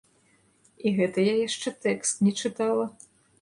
[0.85, 2.89] І гэта я яшчэ тэкст не чытала.